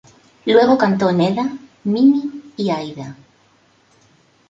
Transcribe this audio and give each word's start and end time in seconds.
Luego 0.47 0.79
cantó 0.79 1.11
Nedda, 1.11 1.47
Mimi 1.83 2.41
y 2.57 2.71
Aida. 2.71 3.15